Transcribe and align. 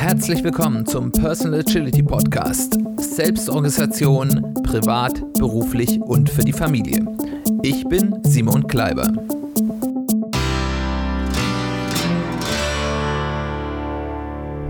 Herzlich 0.00 0.42
willkommen 0.42 0.86
zum 0.86 1.12
Personal 1.12 1.60
Agility 1.60 2.02
Podcast. 2.02 2.78
Selbstorganisation, 2.96 4.54
privat, 4.62 5.20
beruflich 5.34 6.00
und 6.00 6.30
für 6.30 6.40
die 6.40 6.54
Familie. 6.54 7.04
Ich 7.62 7.84
bin 7.84 8.18
Simon 8.24 8.66
Kleiber. 8.66 9.12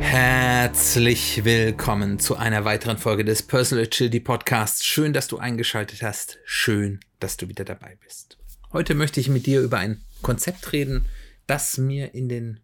Herzlich 0.01 1.45
willkommen 1.45 2.19
zu 2.19 2.35
einer 2.35 2.65
weiteren 2.65 2.99
Folge 2.99 3.25
des 3.25 3.45
Personal 3.45 3.85
Agility 3.85 4.19
Podcasts. 4.19 4.85
Schön, 4.85 5.13
dass 5.13 5.29
du 5.29 5.39
eingeschaltet 5.39 6.03
hast. 6.03 6.39
Schön, 6.45 6.99
dass 7.21 7.37
du 7.37 7.47
wieder 7.47 7.65
dabei 7.65 7.97
bist. 8.05 8.37
Heute 8.73 8.97
möchte 8.97 9.21
ich 9.21 9.29
mit 9.29 9.47
dir 9.47 9.61
über 9.61 9.79
ein 9.79 10.01
Konzept 10.23 10.73
reden, 10.73 11.07
das 11.47 11.79
mir 11.79 12.15
in 12.17 12.29
den 12.29 12.59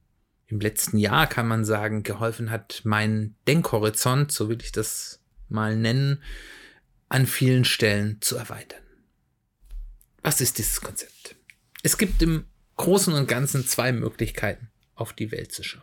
im 0.49 0.61
letzten 0.61 0.99
Jahr, 0.99 1.27
kann 1.27 1.49
man 1.49 1.65
sagen, 1.65 2.03
geholfen 2.03 2.51
hat, 2.51 2.83
meinen 2.85 3.37
Denkhorizont, 3.49 4.31
so 4.31 4.49
will 4.49 4.59
ich 4.61 4.73
das 4.73 5.21
mal 5.49 5.77
nennen, 5.77 6.23
an 7.09 7.27
vielen 7.27 7.65
Stellen 7.65 8.21
zu 8.21 8.37
erweitern. 8.37 8.83
Was 10.23 10.41
ist 10.41 10.59
dieses 10.59 10.81
Konzept? 10.81 11.37
Es 11.83 11.99
gibt 11.99 12.23
im 12.23 12.47
Großen 12.77 13.15
und 13.15 13.29
Ganzen 13.29 13.67
zwei 13.67 13.93
Möglichkeiten, 13.93 14.71
auf 14.95 15.13
die 15.13 15.31
Welt 15.31 15.53
zu 15.53 15.63
schauen. 15.63 15.83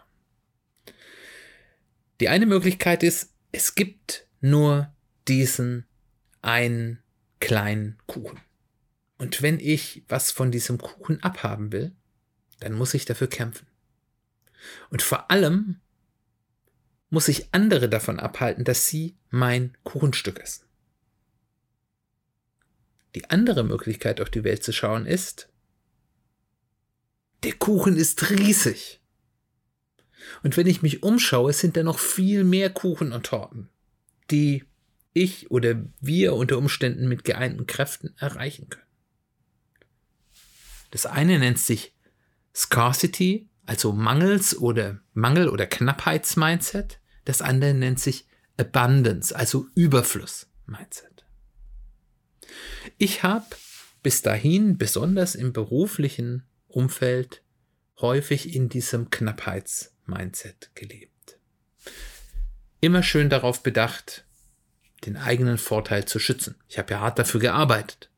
Die 2.19 2.29
eine 2.29 2.45
Möglichkeit 2.45 3.03
ist, 3.03 3.33
es 3.51 3.75
gibt 3.75 4.27
nur 4.41 4.93
diesen 5.27 5.85
einen 6.41 7.01
kleinen 7.39 7.97
Kuchen. 8.05 8.39
Und 9.17 9.41
wenn 9.41 9.59
ich 9.59 10.03
was 10.07 10.31
von 10.31 10.51
diesem 10.51 10.77
Kuchen 10.77 11.23
abhaben 11.23 11.71
will, 11.71 11.93
dann 12.59 12.73
muss 12.73 12.93
ich 12.93 13.05
dafür 13.05 13.27
kämpfen. 13.27 13.67
Und 14.89 15.01
vor 15.01 15.31
allem 15.31 15.79
muss 17.09 17.27
ich 17.27 17.53
andere 17.53 17.89
davon 17.89 18.19
abhalten, 18.19 18.63
dass 18.63 18.87
sie 18.87 19.15
mein 19.29 19.77
Kuchenstück 19.83 20.39
essen. 20.39 20.65
Die 23.15 23.29
andere 23.29 23.63
Möglichkeit, 23.63 24.19
auf 24.19 24.29
die 24.29 24.43
Welt 24.43 24.63
zu 24.63 24.73
schauen, 24.73 25.05
ist, 25.05 25.49
der 27.43 27.53
Kuchen 27.53 27.97
ist 27.97 28.31
riesig. 28.31 29.01
Und 30.41 30.57
wenn 30.57 30.67
ich 30.67 30.81
mich 30.81 31.03
umschaue, 31.03 31.53
sind 31.53 31.77
da 31.77 31.83
noch 31.83 31.99
viel 31.99 32.43
mehr 32.43 32.69
Kuchen 32.69 33.11
und 33.11 33.25
Torten, 33.25 33.69
die 34.31 34.63
ich 35.13 35.51
oder 35.51 35.83
wir 35.99 36.33
unter 36.33 36.57
Umständen 36.57 37.07
mit 37.07 37.23
geeinten 37.23 37.67
Kräften 37.67 38.15
erreichen 38.17 38.69
können. 38.69 38.83
Das 40.91 41.05
eine 41.05 41.39
nennt 41.39 41.59
sich 41.59 41.93
Scarcity 42.55 43.49
also 43.65 43.93
Mangels- 43.93 44.57
oder 44.57 44.99
Mangel- 45.13 45.49
oder 45.49 45.65
Knappheits-Mindset. 45.65 46.99
Das 47.25 47.41
andere 47.41 47.73
nennt 47.73 47.99
sich 47.99 48.27
Abundance, 48.57 49.35
also 49.35 49.67
Überfluss-Mindset. 49.75 51.25
Ich 52.97 53.23
habe 53.23 53.45
bis 54.03 54.21
dahin, 54.21 54.77
besonders 54.77 55.33
im 55.35 55.53
beruflichen 55.53 56.43
Umfeld, 56.67 57.41
häufig 57.99 58.53
in 58.53 58.67
diesem 58.69 59.09
Knappheits-Mindset 59.09 60.71
gelebt. 60.75 61.39
Immer 62.81 63.01
schön 63.01 63.29
darauf 63.29 63.63
bedacht, 63.63 64.25
den 65.05 65.15
eigenen 65.15 65.57
Vorteil 65.57 66.05
zu 66.05 66.19
schützen. 66.19 66.55
Ich 66.67 66.77
habe 66.77 66.91
ja 66.93 66.99
hart 66.99 67.17
dafür 67.17 67.39
gearbeitet. 67.39 68.09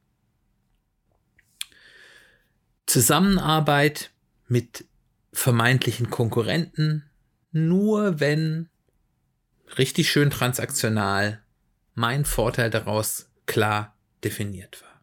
Zusammenarbeit 2.88 4.11
mit 4.47 4.85
vermeintlichen 5.36 6.09
Konkurrenten, 6.09 7.03
nur 7.52 8.19
wenn 8.19 8.69
richtig 9.78 10.09
schön 10.09 10.30
transaktional 10.30 11.41
mein 11.94 12.25
Vorteil 12.25 12.69
daraus 12.69 13.30
klar 13.45 13.95
definiert 14.23 14.81
war. 14.81 15.01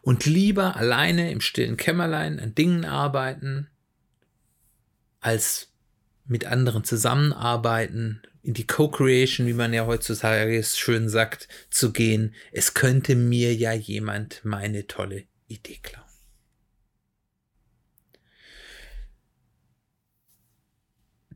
Und 0.00 0.24
lieber 0.24 0.76
alleine 0.76 1.30
im 1.30 1.40
stillen 1.40 1.76
Kämmerlein 1.76 2.40
an 2.40 2.54
Dingen 2.54 2.84
arbeiten, 2.84 3.68
als 5.20 5.68
mit 6.26 6.46
anderen 6.46 6.84
zusammenarbeiten, 6.84 8.22
in 8.42 8.54
die 8.54 8.66
Co-Creation, 8.66 9.46
wie 9.46 9.52
man 9.52 9.74
ja 9.74 9.86
heutzutage 9.86 10.62
schön 10.64 11.08
sagt, 11.08 11.48
zu 11.70 11.92
gehen. 11.92 12.34
Es 12.52 12.72
könnte 12.72 13.14
mir 13.14 13.54
ja 13.54 13.72
jemand 13.72 14.40
meine 14.44 14.86
tolle 14.86 15.24
Idee 15.48 15.78
klauen. 15.82 16.07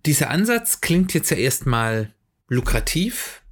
Dieser 0.05 0.31
Ansatz 0.31 0.81
klingt 0.81 1.15
jetzt 1.15 1.31
ja 1.31 1.37
erstmal 1.37 2.13
lukrativ, 2.49 3.43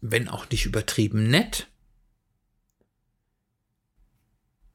wenn 0.00 0.28
auch 0.28 0.48
nicht 0.50 0.66
übertrieben 0.66 1.28
nett, 1.28 1.68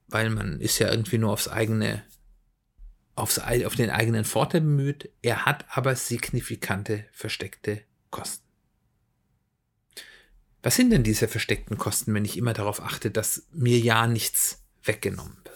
weil 0.07 0.29
man 0.29 0.59
ist 0.59 0.79
ja 0.79 0.91
irgendwie 0.91 1.17
nur 1.17 1.31
aufs 1.31 1.47
eigene, 1.47 2.03
aufs, 3.15 3.39
auf 3.39 3.75
den 3.75 3.89
eigenen 3.89 4.25
Vorteil 4.25 4.61
bemüht. 4.61 5.09
Er 5.21 5.45
hat 5.45 5.65
aber 5.69 5.95
signifikante 5.95 7.05
versteckte 7.11 7.81
Kosten. 8.11 8.45
Was 10.63 10.75
sind 10.75 10.89
denn 10.89 11.03
diese 11.03 11.27
versteckten 11.27 11.77
Kosten, 11.77 12.13
wenn 12.13 12.25
ich 12.25 12.37
immer 12.37 12.53
darauf 12.53 12.81
achte, 12.81 13.09
dass 13.09 13.47
mir 13.51 13.79
ja 13.79 14.07
nichts 14.07 14.63
weggenommen 14.83 15.37
wird? 15.43 15.54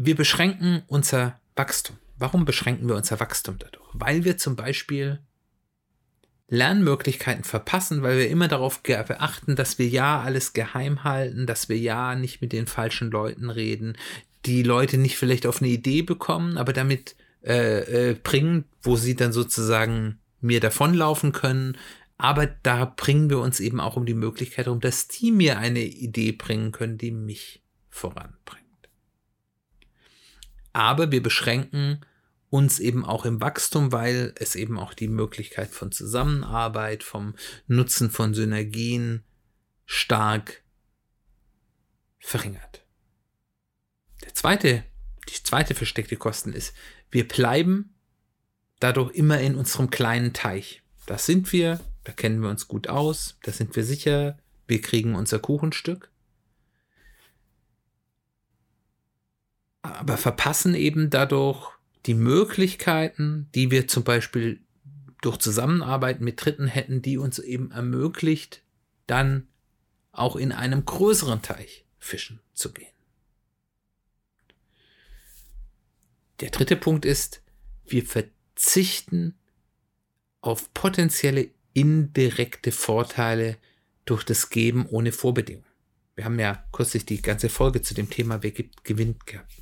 Wir 0.00 0.14
beschränken 0.14 0.82
unser 0.86 1.40
Wachstum. 1.56 1.96
Warum 2.18 2.44
beschränken 2.44 2.88
wir 2.88 2.94
unser 2.94 3.18
Wachstum 3.18 3.56
dadurch? 3.58 3.84
Weil 3.94 4.24
wir 4.24 4.38
zum 4.38 4.54
Beispiel 4.54 5.18
Lernmöglichkeiten 6.46 7.42
verpassen, 7.42 8.02
weil 8.02 8.16
wir 8.16 8.30
immer 8.30 8.46
darauf 8.46 8.80
beachten, 8.84 9.56
dass 9.56 9.78
wir 9.80 9.88
ja 9.88 10.20
alles 10.20 10.52
geheim 10.52 11.02
halten, 11.02 11.46
dass 11.46 11.68
wir 11.68 11.76
ja 11.76 12.14
nicht 12.14 12.40
mit 12.40 12.52
den 12.52 12.68
falschen 12.68 13.10
Leuten 13.10 13.50
reden, 13.50 13.96
die 14.46 14.62
Leute 14.62 14.98
nicht 14.98 15.18
vielleicht 15.18 15.46
auf 15.46 15.60
eine 15.60 15.70
Idee 15.70 16.02
bekommen, 16.02 16.58
aber 16.58 16.72
damit 16.72 17.16
äh, 17.42 18.10
äh, 18.10 18.14
bringen, 18.14 18.66
wo 18.80 18.94
sie 18.94 19.16
dann 19.16 19.32
sozusagen 19.32 20.20
mir 20.40 20.60
davonlaufen 20.60 21.32
können. 21.32 21.76
Aber 22.18 22.46
da 22.46 22.84
bringen 22.84 23.30
wir 23.30 23.40
uns 23.40 23.58
eben 23.58 23.80
auch 23.80 23.96
um 23.96 24.06
die 24.06 24.14
Möglichkeit 24.14 24.68
um, 24.68 24.78
dass 24.78 25.08
die 25.08 25.32
mir 25.32 25.58
eine 25.58 25.82
Idee 25.82 26.30
bringen 26.30 26.70
können, 26.70 26.98
die 26.98 27.10
mich 27.10 27.62
voranbringt 27.90 28.67
aber 30.72 31.10
wir 31.10 31.22
beschränken 31.22 32.04
uns 32.50 32.78
eben 32.78 33.04
auch 33.04 33.24
im 33.24 33.40
Wachstum, 33.40 33.92
weil 33.92 34.32
es 34.36 34.54
eben 34.54 34.78
auch 34.78 34.94
die 34.94 35.08
Möglichkeit 35.08 35.70
von 35.70 35.92
Zusammenarbeit, 35.92 37.02
vom 37.02 37.34
Nutzen 37.66 38.10
von 38.10 38.32
Synergien 38.34 39.22
stark 39.84 40.62
verringert. 42.18 42.84
Der 44.24 44.34
zweite, 44.34 44.84
die 45.28 45.42
zweite 45.42 45.74
versteckte 45.74 46.16
Kosten 46.16 46.52
ist, 46.52 46.74
wir 47.10 47.26
bleiben 47.28 47.94
dadurch 48.80 49.14
immer 49.14 49.40
in 49.40 49.54
unserem 49.54 49.90
kleinen 49.90 50.32
Teich. 50.32 50.82
Da 51.06 51.18
sind 51.18 51.52
wir, 51.52 51.80
da 52.04 52.12
kennen 52.12 52.40
wir 52.40 52.50
uns 52.50 52.68
gut 52.68 52.88
aus, 52.88 53.38
da 53.42 53.52
sind 53.52 53.76
wir 53.76 53.84
sicher, 53.84 54.38
wir 54.66 54.80
kriegen 54.80 55.14
unser 55.14 55.38
Kuchenstück. 55.38 56.10
Aber 59.96 60.16
verpassen 60.16 60.74
eben 60.74 61.10
dadurch 61.10 61.70
die 62.06 62.14
Möglichkeiten, 62.14 63.48
die 63.54 63.70
wir 63.70 63.88
zum 63.88 64.04
Beispiel 64.04 64.60
durch 65.20 65.38
Zusammenarbeit 65.38 66.20
mit 66.20 66.44
Dritten 66.44 66.66
hätten, 66.66 67.02
die 67.02 67.18
uns 67.18 67.38
eben 67.38 67.70
ermöglicht, 67.70 68.62
dann 69.06 69.48
auch 70.12 70.36
in 70.36 70.52
einem 70.52 70.84
größeren 70.84 71.42
Teich 71.42 71.84
fischen 71.98 72.40
zu 72.54 72.72
gehen. 72.72 72.92
Der 76.40 76.50
dritte 76.50 76.76
Punkt 76.76 77.04
ist, 77.04 77.42
wir 77.84 78.04
verzichten 78.04 79.34
auf 80.40 80.72
potenzielle 80.72 81.50
indirekte 81.72 82.70
Vorteile 82.70 83.58
durch 84.04 84.24
das 84.24 84.50
Geben 84.50 84.86
ohne 84.86 85.10
Vorbedingung. 85.10 85.64
Wir 86.14 86.24
haben 86.24 86.38
ja 86.38 86.64
kürzlich 86.72 87.06
die 87.06 87.22
ganze 87.22 87.48
Folge 87.48 87.82
zu 87.82 87.94
dem 87.94 88.08
Thema 88.08 88.42
Wer 88.42 88.52
gibt, 88.52 88.84
gewinnt 88.84 89.26
gehabt 89.26 89.57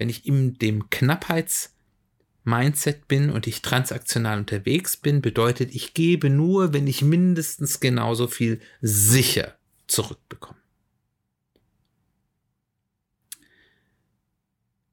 wenn 0.00 0.08
ich 0.08 0.26
in 0.26 0.54
dem 0.54 0.88
Knappheits-Mindset 0.88 3.06
bin 3.06 3.28
und 3.28 3.46
ich 3.46 3.60
transaktional 3.60 4.38
unterwegs 4.38 4.96
bin, 4.96 5.20
bedeutet, 5.20 5.74
ich 5.74 5.92
gebe 5.92 6.30
nur, 6.30 6.72
wenn 6.72 6.86
ich 6.86 7.02
mindestens 7.02 7.80
genauso 7.80 8.26
viel 8.26 8.62
sicher 8.80 9.58
zurückbekomme. 9.88 10.56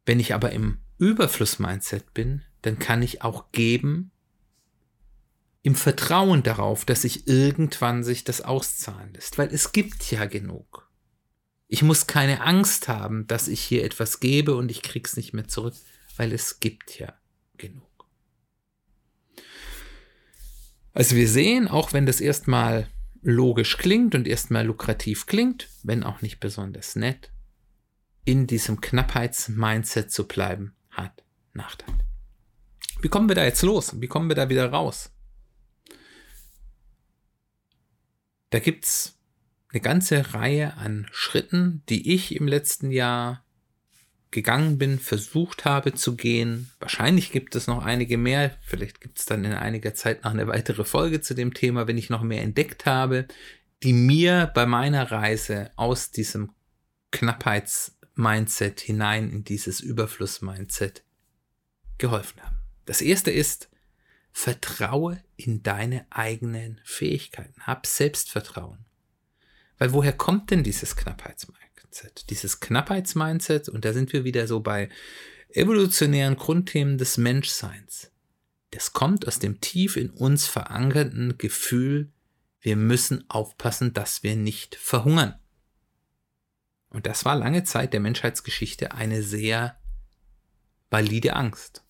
Wenn 0.06 0.20
ich 0.20 0.34
aber 0.34 0.52
im 0.52 0.80
Überfluss-Mindset 0.98 2.14
bin, 2.14 2.44
dann 2.62 2.78
kann 2.78 3.02
ich 3.02 3.22
auch 3.22 3.54
geben, 3.54 4.12
im 5.64 5.76
Vertrauen 5.76 6.44
darauf, 6.44 6.84
dass 6.84 7.04
sich 7.04 7.30
irgendwann 7.30 8.04
sich 8.04 8.26
das 8.26 8.42
auszahlen 8.42 9.14
lässt, 9.14 9.38
weil 9.38 9.48
es 9.54 9.72
gibt 9.72 10.12
ja 10.12 10.26
genug. 10.26 10.87
Ich 11.68 11.84
muss 11.84 12.08
keine 12.08 12.42
Angst 12.42 12.88
haben, 12.88 13.28
dass 13.28 13.48
ich 13.48 13.62
hier 13.62 13.84
etwas 13.84 14.20
gebe 14.20 14.56
und 14.56 14.72
ich 14.72 14.82
krieg's 14.82 15.18
nicht 15.18 15.34
mehr 15.34 15.48
zurück, 15.48 15.76
weil 16.16 16.32
es 16.32 16.60
gibt 16.60 16.98
ja 16.98 17.14
genug. 17.58 17.84
Also 20.94 21.16
wir 21.16 21.28
sehen, 21.28 21.68
auch 21.68 21.94
wenn 21.94 22.06
das 22.06 22.22
erstmal 22.22 22.88
logisch 23.22 23.78
klingt 23.78 24.16
und 24.16 24.28
erstmal 24.28 24.66
lukrativ 24.66 25.26
klingt, 25.26 25.70
wenn 25.84 26.04
auch 26.04 26.22
nicht 26.22 26.40
besonders 26.40 26.96
nett, 26.96 27.32
in 28.24 28.48
diesem 28.48 28.82
Knappheitsmindset 28.82 30.12
zu 30.12 30.28
bleiben, 30.28 30.76
hat 30.90 31.24
Nachteile. 31.54 32.00
Wie 33.02 33.10
kommen 33.10 33.30
wir 33.30 33.36
da 33.36 33.44
jetzt 33.44 33.62
los? 33.62 34.00
Wie 34.02 34.08
kommen 34.08 34.30
wir 34.30 34.36
da 34.36 34.50
wieder 34.50 34.72
raus? 34.72 35.12
Da 38.50 38.60
gibt 38.60 38.86
es 38.86 39.17
eine 39.72 39.82
ganze 39.82 40.34
Reihe 40.34 40.76
an 40.78 41.08
Schritten, 41.12 41.84
die 41.90 42.14
ich 42.14 42.36
im 42.36 42.48
letzten 42.48 42.92
Jahr 42.92 43.44
gegangen 44.32 44.78
bin, 44.78 45.00
versucht 45.00 45.66
habe 45.66 45.94
zu 45.94 46.16
gehen. 46.16 46.70
Wahrscheinlich 46.80 47.32
gibt 47.32 47.56
es 47.56 47.68
noch 47.68 47.84
einige 47.84 48.18
mehr. 48.18 48.58
Vielleicht 48.62 49.02
gibt 49.02 49.20
es 49.20 49.26
dann 49.26 49.46
in 49.46 49.54
einiger 49.54 49.94
Zeit 49.94 50.24
noch 50.24 50.32
eine 50.32 50.48
weitere 50.48 50.84
Folge 50.84 51.22
zu 51.22 51.34
dem 51.34 51.54
Thema, 51.54 51.88
wenn 51.88 51.98
ich 51.98 52.10
noch 52.10 52.24
mehr 52.24 52.42
entdeckt 52.42 52.86
habe, 52.86 53.28
die 53.84 53.94
mir 53.94 54.52
bei 54.54 54.66
meiner 54.66 55.12
Reise 55.12 55.72
aus 55.76 56.12
diesem 56.12 56.52
Knappheits-Mindset 57.12 58.82
hinein 58.82 59.30
in 59.32 59.44
dieses 59.44 59.80
Überfluss-Mindset 59.80 61.04
geholfen 61.98 62.42
haben. 62.42 62.58
Das 62.86 63.02
erste 63.02 63.32
ist, 63.32 63.70
vertraue 64.32 65.24
in 65.36 65.64
deine 65.64 66.06
eigenen 66.10 66.80
Fähigkeiten. 66.84 67.62
Hab 67.62 67.88
Selbstvertrauen. 67.88 68.87
Weil 69.78 69.94
woher 69.94 70.14
kommt 70.14 70.52
denn 70.52 70.64
dieses 70.64 70.96
Knappheitsmindset? 70.96 72.30
Dieses 72.30 72.60
Knappheitsmindset, 72.60 73.70
und 73.70 73.86
da 73.86 73.94
sind 73.94 74.14
wir 74.14 74.24
wieder 74.24 74.48
so 74.48 74.60
bei 74.60 74.90
evolutionären 75.50 76.36
Grundthemen 76.36 76.98
des 76.98 77.18
Menschseins. 77.18 78.12
Das 78.72 78.94
kommt 78.94 79.28
aus 79.28 79.40
dem 79.40 79.62
tief 79.62 79.96
in 79.96 80.10
uns 80.10 80.48
verankerten 80.48 81.38
Gefühl, 81.38 82.12
wir 82.60 82.76
müssen 82.76 83.30
aufpassen, 83.30 83.94
dass 83.94 84.24
wir 84.24 84.36
nicht 84.36 84.76
verhungern. 84.76 85.40
Und 86.90 87.06
das 87.06 87.24
war 87.26 87.36
lange 87.36 87.64
Zeit 87.64 87.94
der 87.94 88.00
Menschheitsgeschichte 88.00 88.94
eine 88.94 89.24
sehr 89.24 89.80
valide 90.90 91.36
Angst. 91.36 91.84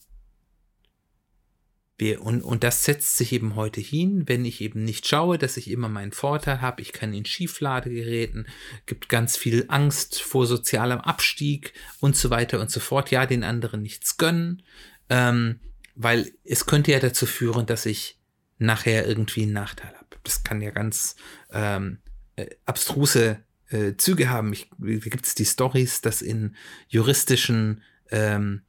Wir, 1.99 2.21
und, 2.21 2.43
und 2.43 2.63
das 2.63 2.83
setzt 2.83 3.17
sich 3.17 3.33
eben 3.33 3.55
heute 3.55 3.81
hin, 3.81 4.23
wenn 4.27 4.45
ich 4.45 4.61
eben 4.61 4.83
nicht 4.83 5.07
schaue, 5.07 5.39
dass 5.39 5.57
ich 5.57 5.69
immer 5.69 5.89
meinen 5.89 6.11
Vorteil 6.11 6.61
habe. 6.61 6.81
Ich 6.83 6.93
kann 6.93 7.11
in 7.11 7.25
Schiefladegeräten, 7.25 8.47
gibt 8.85 9.09
ganz 9.09 9.35
viel 9.35 9.65
Angst 9.67 10.21
vor 10.21 10.45
sozialem 10.45 10.99
Abstieg 10.99 11.73
und 11.99 12.15
so 12.15 12.29
weiter 12.29 12.59
und 12.59 12.69
so 12.69 12.79
fort. 12.79 13.09
Ja, 13.09 13.25
den 13.25 13.43
anderen 13.43 13.81
nichts 13.81 14.17
gönnen, 14.17 14.61
ähm, 15.09 15.59
weil 15.95 16.31
es 16.43 16.67
könnte 16.67 16.91
ja 16.91 16.99
dazu 16.99 17.25
führen, 17.25 17.65
dass 17.65 17.87
ich 17.87 18.19
nachher 18.59 19.07
irgendwie 19.07 19.43
einen 19.43 19.53
Nachteil 19.53 19.93
habe. 19.95 20.17
Das 20.23 20.43
kann 20.43 20.61
ja 20.61 20.69
ganz 20.69 21.15
ähm, 21.51 21.97
äh, 22.35 22.47
abstruse 22.65 23.39
äh, 23.69 23.95
Züge 23.97 24.29
haben. 24.29 24.53
Ich, 24.53 24.69
gibt 24.77 25.25
es 25.25 25.33
die 25.33 25.45
Stories, 25.45 26.01
dass 26.01 26.21
in 26.21 26.55
juristischen 26.89 27.81
ähm, 28.11 28.61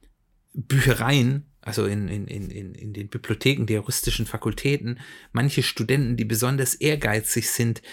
Büchereien 0.53 1.48
also 1.69 1.85
in, 1.85 2.07
in, 2.07 2.25
in, 2.27 2.73
in 2.73 2.93
den 2.93 3.09
Bibliotheken 3.09 3.67
der 3.67 3.77
juristischen 3.77 4.25
Fakultäten, 4.25 4.99
manche 5.33 5.61
Studenten, 5.61 6.17
die 6.17 6.25
besonders 6.25 6.73
ehrgeizig 6.73 7.51
sind, 7.51 7.83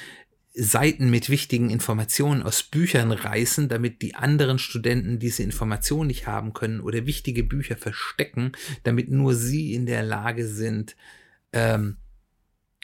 Seiten 0.54 1.10
mit 1.10 1.28
wichtigen 1.28 1.68
Informationen 1.68 2.42
aus 2.42 2.62
Büchern 2.62 3.12
reißen, 3.12 3.68
damit 3.68 4.00
die 4.00 4.14
anderen 4.14 4.58
Studenten 4.58 5.18
diese 5.18 5.42
Information 5.42 6.06
nicht 6.06 6.26
haben 6.26 6.54
können 6.54 6.80
oder 6.80 7.04
wichtige 7.04 7.44
Bücher 7.44 7.76
verstecken, 7.76 8.52
damit 8.82 9.10
nur 9.10 9.34
sie 9.34 9.74
in 9.74 9.84
der 9.84 10.02
Lage 10.02 10.48
sind, 10.48 10.96
ähm, 11.52 11.98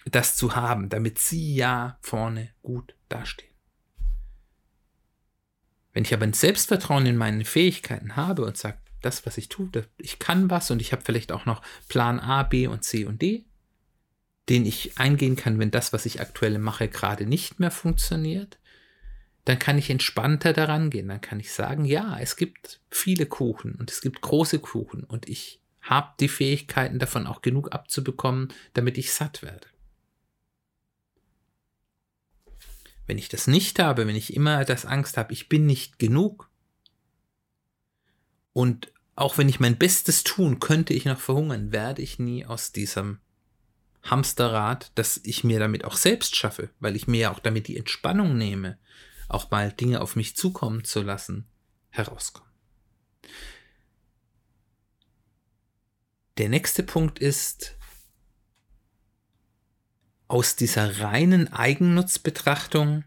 das 0.05 0.37
zu 0.37 0.55
haben, 0.55 0.91
damit 0.91 1.19
sie 1.19 1.55
ja 1.55 1.97
vorne 2.03 2.51
gut 2.61 2.95
dastehen. 3.09 3.49
Wenn 5.95 6.05
ich 6.05 6.13
aber 6.13 6.25
ein 6.25 6.35
Selbstvertrauen 6.35 7.07
in 7.07 7.17
meine 7.17 7.47
Fähigkeiten 7.47 8.15
habe 8.15 8.45
und 8.45 8.59
sage, 8.59 8.77
das, 9.03 9.27
was 9.27 9.39
ich 9.39 9.49
tue, 9.49 9.69
ich 9.99 10.19
kann 10.19 10.51
was 10.51 10.71
und 10.71 10.81
ich 10.81 10.93
habe 10.93 11.03
vielleicht 11.05 11.33
auch 11.33 11.47
noch 11.47 11.63
Plan 11.89 12.21
A, 12.21 12.43
B 12.43 12.67
und 12.67 12.85
C 12.85 13.05
und 13.05 13.21
D, 13.21 13.45
den 14.49 14.67
ich 14.67 14.99
eingehen 14.99 15.37
kann, 15.37 15.59
wenn 15.59 15.71
das, 15.71 15.93
was 15.93 16.07
ich 16.07 16.21
aktuell 16.21 16.59
mache, 16.59 16.89
gerade 16.89 17.27
nicht 17.27 17.61
mehr 17.61 17.71
funktioniert, 17.71 18.59
dann 19.45 19.59
kann 19.59 19.79
ich 19.79 19.91
entspannter 19.91 20.53
daran 20.53 20.91
gehen. 20.91 21.09
Dann 21.09 21.21
kann 21.21 21.41
ich 21.41 21.53
sagen, 21.53 21.85
ja, 21.85 22.19
es 22.21 22.37
gibt 22.37 22.81
viele 22.91 23.27
Kuchen 23.27 23.75
und 23.75 23.91
es 23.91 24.01
gibt 24.01 24.21
große 24.21 24.59
Kuchen 24.61 25.05
und 25.05 25.29
ich 25.29 25.61
habe 25.81 26.13
die 26.21 26.29
Fähigkeiten 26.29 26.99
davon 26.99 27.27
auch 27.27 27.43
genug 27.43 27.73
abzubekommen, 27.73 28.53
damit 28.73 28.99
ich 28.99 29.13
satt 29.13 29.43
werde. 29.43 29.67
Wenn 33.07 33.19
ich 33.19 33.29
das 33.29 33.49
nicht 33.49 33.81
habe, 33.81 34.07
wenn 34.07 34.15
ich 34.15 34.35
immer 34.35 34.65
das 34.65 34.87
Angst 34.87 35.17
habe, 35.17 35.33
ich 35.33 35.49
bin 35.49 35.67
nicht 35.67 35.99
genug, 35.99 36.49
und 38.53 38.93
auch 39.15 39.39
wenn 39.39 39.49
ich 39.49 39.61
mein 39.61 39.79
Bestes 39.79 40.25
tun, 40.25 40.59
könnte 40.59 40.95
ich 40.95 41.05
noch 41.05 41.21
verhungern, 41.21 41.73
werde 41.73 42.03
ich 42.03 42.19
nie 42.19 42.47
aus 42.47 42.73
diesem 42.73 43.21
Hamsterrad, 44.03 44.91
das 44.95 45.21
ich 45.23 45.45
mir 45.45 45.59
damit 45.59 45.85
auch 45.85 45.97
selbst 45.97 46.35
schaffe, 46.35 46.71
weil 46.81 46.97
ich 46.97 47.07
mir 47.07 47.21
ja 47.21 47.33
auch 47.33 47.39
damit 47.39 47.69
die 47.69 47.77
Entspannung 47.77 48.37
nehme, 48.37 48.79
auch 49.29 49.51
mal 49.51 49.73
Dinge 49.73 50.01
auf 50.01 50.17
mich 50.17 50.37
zukommen 50.37 50.85
zu 50.85 51.03
lassen, 51.03 51.47
herauskommen. 51.91 52.51
Der 56.39 56.49
nächste 56.49 56.83
Punkt 56.83 57.19
ist, 57.19 57.77
aus 60.29 60.57
dieser 60.57 61.01
reinen 61.01 61.53
Eigennutzbetrachtung 61.53 63.05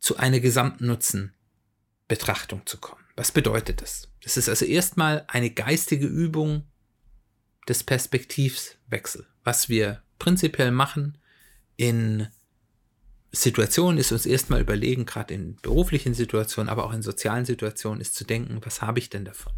zu 0.00 0.16
einer 0.16 0.40
Gesamtnutzenbetrachtung 0.40 2.66
zu 2.66 2.78
kommen. 2.78 3.05
Was 3.16 3.32
bedeutet 3.32 3.80
das? 3.80 4.08
Das 4.22 4.36
ist 4.36 4.48
also 4.48 4.66
erstmal 4.66 5.24
eine 5.28 5.50
geistige 5.50 6.06
Übung 6.06 6.64
des 7.66 7.82
Perspektivwechsel. 7.82 9.26
Was 9.42 9.68
wir 9.68 10.02
prinzipiell 10.18 10.70
machen 10.70 11.18
in 11.76 12.28
Situationen 13.32 13.98
ist 13.98 14.12
uns 14.12 14.26
erstmal 14.26 14.60
überlegen, 14.60 15.04
gerade 15.04 15.34
in 15.34 15.56
beruflichen 15.56 16.14
Situationen, 16.14 16.68
aber 16.68 16.84
auch 16.84 16.92
in 16.92 17.02
sozialen 17.02 17.44
Situationen, 17.44 18.00
ist 18.00 18.14
zu 18.14 18.24
denken, 18.24 18.60
was 18.64 18.82
habe 18.82 18.98
ich 18.98 19.10
denn 19.10 19.24
davon? 19.24 19.52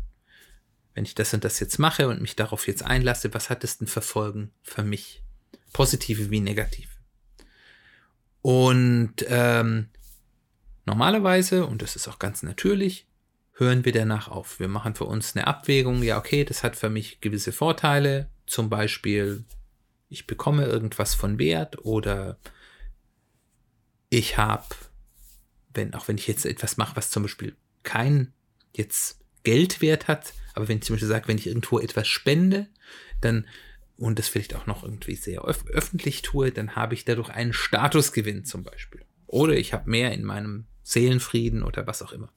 Wenn 0.94 1.04
ich 1.04 1.14
das 1.14 1.32
und 1.32 1.44
das 1.44 1.60
jetzt 1.60 1.78
mache 1.78 2.08
und 2.08 2.20
mich 2.20 2.34
darauf 2.34 2.66
jetzt 2.66 2.84
einlasse, 2.84 3.32
was 3.34 3.50
hat 3.50 3.62
es 3.62 3.78
denn 3.78 3.86
für 3.86 4.00
Folgen 4.00 4.52
für 4.62 4.82
mich? 4.82 5.22
Positive 5.72 6.30
wie 6.30 6.40
negative. 6.40 6.88
Und 8.42 9.14
ähm, 9.26 9.90
normalerweise, 10.86 11.66
und 11.66 11.82
das 11.82 11.94
ist 11.94 12.08
auch 12.08 12.18
ganz 12.18 12.42
natürlich, 12.42 13.07
hören 13.58 13.84
wir 13.84 13.92
danach 13.92 14.28
auf. 14.28 14.60
Wir 14.60 14.68
machen 14.68 14.94
für 14.94 15.04
uns 15.04 15.34
eine 15.34 15.46
Abwägung, 15.46 16.02
ja, 16.02 16.18
okay, 16.18 16.44
das 16.44 16.62
hat 16.62 16.76
für 16.76 16.90
mich 16.90 17.20
gewisse 17.20 17.52
Vorteile, 17.52 18.30
zum 18.46 18.70
Beispiel, 18.70 19.44
ich 20.08 20.26
bekomme 20.26 20.64
irgendwas 20.64 21.14
von 21.14 21.38
Wert 21.38 21.84
oder 21.84 22.38
ich 24.10 24.38
habe, 24.38 24.64
wenn, 25.74 25.92
auch 25.94 26.08
wenn 26.08 26.16
ich 26.16 26.28
jetzt 26.28 26.46
etwas 26.46 26.76
mache, 26.76 26.96
was 26.96 27.10
zum 27.10 27.24
Beispiel 27.24 27.56
kein 27.82 28.32
jetzt 28.74 29.20
Geldwert 29.42 30.08
hat, 30.08 30.32
aber 30.54 30.68
wenn 30.68 30.78
ich 30.78 30.84
zum 30.84 30.94
Beispiel 30.94 31.08
sage, 31.08 31.28
wenn 31.28 31.38
ich 31.38 31.46
irgendwo 31.46 31.78
etwas 31.78 32.08
spende, 32.08 32.68
dann 33.20 33.46
und 33.96 34.18
das 34.18 34.28
vielleicht 34.28 34.54
auch 34.54 34.66
noch 34.66 34.84
irgendwie 34.84 35.16
sehr 35.16 35.44
öf 35.44 35.64
öffentlich 35.66 36.22
tue, 36.22 36.52
dann 36.52 36.76
habe 36.76 36.94
ich 36.94 37.04
dadurch 37.04 37.30
einen 37.30 37.52
Statusgewinn 37.52 38.44
zum 38.44 38.62
Beispiel. 38.62 39.04
Oder 39.26 39.54
ich 39.54 39.72
habe 39.72 39.90
mehr 39.90 40.12
in 40.12 40.22
meinem 40.22 40.66
Seelenfrieden 40.84 41.64
oder 41.64 41.86
was 41.86 42.00
auch 42.02 42.12
immer. 42.12 42.32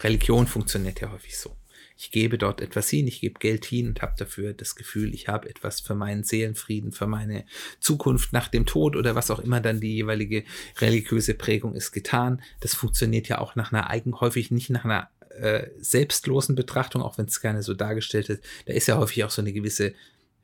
Religion 0.00 0.46
funktioniert 0.46 1.00
ja 1.00 1.10
häufig 1.10 1.38
so. 1.38 1.56
Ich 1.98 2.10
gebe 2.10 2.36
dort 2.36 2.60
etwas 2.60 2.90
hin, 2.90 3.06
ich 3.06 3.20
gebe 3.20 3.38
Geld 3.38 3.64
hin 3.64 3.88
und 3.88 4.02
habe 4.02 4.14
dafür 4.18 4.52
das 4.52 4.76
Gefühl, 4.76 5.14
ich 5.14 5.28
habe 5.28 5.48
etwas 5.48 5.80
für 5.80 5.94
meinen 5.94 6.24
Seelenfrieden, 6.24 6.92
für 6.92 7.06
meine 7.06 7.46
Zukunft 7.80 8.34
nach 8.34 8.48
dem 8.48 8.66
Tod 8.66 8.96
oder 8.96 9.14
was 9.14 9.30
auch 9.30 9.38
immer 9.38 9.60
dann 9.60 9.80
die 9.80 9.94
jeweilige 9.94 10.44
religiöse 10.78 11.32
Prägung 11.32 11.74
ist 11.74 11.92
getan. 11.92 12.42
Das 12.60 12.74
funktioniert 12.74 13.28
ja 13.28 13.38
auch 13.38 13.56
nach 13.56 13.72
einer 13.72 13.88
eigen, 13.88 14.20
häufig 14.20 14.50
nicht 14.50 14.68
nach 14.68 14.84
einer 14.84 15.08
äh, 15.30 15.70
selbstlosen 15.78 16.54
Betrachtung, 16.54 17.00
auch 17.00 17.16
wenn 17.16 17.26
es 17.26 17.40
gerne 17.40 17.62
so 17.62 17.72
dargestellt 17.72 18.28
ist. 18.28 18.42
Da 18.66 18.74
ist 18.74 18.88
ja 18.88 18.98
häufig 18.98 19.24
auch 19.24 19.30
so 19.30 19.40
eine 19.40 19.54
gewisse, 19.54 19.94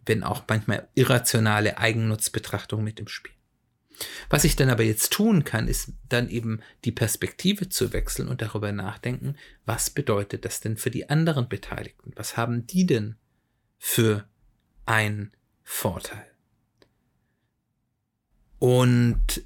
wenn 0.07 0.23
auch 0.23 0.45
manchmal 0.49 0.89
irrationale 0.95 1.77
Eigennutzbetrachtung 1.77 2.83
mit 2.83 2.99
im 2.99 3.09
Spiel. 3.09 3.35
Was 4.31 4.45
ich 4.45 4.57
dann 4.57 4.71
aber 4.71 4.83
jetzt 4.83 5.13
tun 5.13 5.45
kann, 5.45 5.69
ist 5.69 5.93
dann 6.09 6.29
eben 6.29 6.61
die 6.85 6.93
Perspektive 6.93 7.69
zu 7.69 7.93
wechseln 7.93 8.29
und 8.29 8.43
darüber 8.43 8.73
nachdenken, 8.73 9.37
was 9.65 9.91
bedeutet 9.91 10.45
das 10.45 10.61
denn 10.61 10.77
für 10.77 10.91
die 10.91 11.09
anderen 11.09 11.49
Beteiligten? 11.49 12.13
Was 12.17 12.37
haben 12.37 12.67
die 12.67 12.87
denn 12.87 13.17
für 13.79 14.27
einen 14.87 15.33
Vorteil? 15.63 16.27
Und 18.59 19.45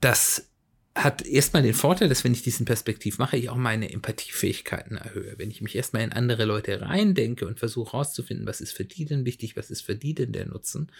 das 0.00 0.50
hat 0.96 1.26
erstmal 1.26 1.62
den 1.62 1.74
Vorteil, 1.74 2.08
dass 2.08 2.24
wenn 2.24 2.32
ich 2.32 2.42
diesen 2.42 2.64
Perspektiv 2.64 3.18
mache, 3.18 3.36
ich 3.36 3.50
auch 3.50 3.56
meine 3.56 3.92
Empathiefähigkeiten 3.92 4.96
erhöhe. 4.96 5.34
Wenn 5.36 5.50
ich 5.50 5.60
mich 5.60 5.76
erstmal 5.76 6.02
in 6.02 6.12
andere 6.12 6.46
Leute 6.46 6.80
reindenke 6.80 7.46
und 7.46 7.58
versuche 7.58 7.92
herauszufinden, 7.92 8.46
was 8.46 8.62
ist 8.62 8.72
für 8.72 8.86
die 8.86 9.04
denn 9.04 9.26
wichtig, 9.26 9.56
was 9.56 9.70
ist 9.70 9.82
für 9.82 9.94
die 9.94 10.14
denn 10.14 10.32
der 10.32 10.46
Nutzen, 10.46 10.90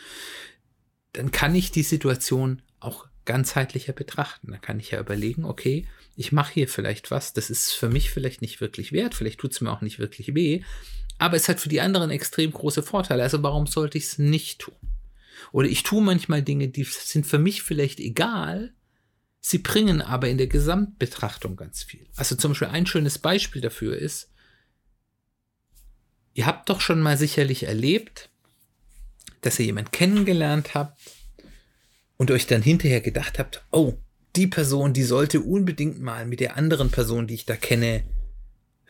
dann 1.12 1.30
kann 1.30 1.54
ich 1.54 1.70
die 1.70 1.82
Situation 1.82 2.62
auch 2.80 3.06
ganzheitlicher 3.24 3.92
betrachten. 3.92 4.52
Da 4.52 4.58
kann 4.58 4.80
ich 4.80 4.92
ja 4.92 5.00
überlegen, 5.00 5.44
okay, 5.44 5.86
ich 6.16 6.32
mache 6.32 6.54
hier 6.54 6.68
vielleicht 6.68 7.10
was, 7.10 7.32
das 7.34 7.50
ist 7.50 7.72
für 7.72 7.88
mich 7.88 8.10
vielleicht 8.10 8.40
nicht 8.40 8.60
wirklich 8.60 8.92
wert, 8.92 9.14
vielleicht 9.14 9.40
tut 9.40 9.52
es 9.52 9.60
mir 9.60 9.70
auch 9.70 9.82
nicht 9.82 9.98
wirklich 9.98 10.34
weh, 10.34 10.62
aber 11.18 11.36
es 11.36 11.48
hat 11.48 11.60
für 11.60 11.68
die 11.68 11.80
anderen 11.80 12.10
extrem 12.10 12.52
große 12.52 12.82
Vorteile. 12.82 13.22
Also 13.22 13.42
warum 13.42 13.66
sollte 13.66 13.98
ich 13.98 14.04
es 14.04 14.18
nicht 14.18 14.60
tun? 14.60 14.74
Oder 15.52 15.68
ich 15.68 15.82
tue 15.82 16.02
manchmal 16.02 16.42
Dinge, 16.42 16.68
die 16.68 16.84
sind 16.84 17.26
für 17.26 17.38
mich 17.38 17.62
vielleicht 17.62 18.00
egal, 18.00 18.74
sie 19.40 19.58
bringen 19.58 20.02
aber 20.02 20.28
in 20.28 20.38
der 20.38 20.48
Gesamtbetrachtung 20.48 21.56
ganz 21.56 21.82
viel. 21.82 22.06
Also 22.16 22.36
zum 22.36 22.52
Beispiel 22.52 22.68
ein 22.68 22.86
schönes 22.86 23.18
Beispiel 23.18 23.62
dafür 23.62 23.96
ist, 23.96 24.30
ihr 26.34 26.46
habt 26.46 26.68
doch 26.68 26.80
schon 26.80 27.00
mal 27.00 27.16
sicherlich 27.16 27.64
erlebt, 27.64 28.30
dass 29.40 29.58
ihr 29.58 29.66
jemanden 29.66 29.90
kennengelernt 29.90 30.74
habt 30.74 31.00
und 32.16 32.30
euch 32.30 32.46
dann 32.46 32.62
hinterher 32.62 33.00
gedacht 33.00 33.38
habt, 33.38 33.64
oh, 33.70 33.94
die 34.36 34.46
Person, 34.46 34.92
die 34.92 35.02
sollte 35.02 35.40
unbedingt 35.40 36.00
mal 36.00 36.26
mit 36.26 36.40
der 36.40 36.56
anderen 36.56 36.90
Person, 36.90 37.26
die 37.26 37.34
ich 37.34 37.46
da 37.46 37.56
kenne, 37.56 38.04